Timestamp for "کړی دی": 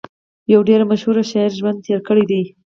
2.07-2.41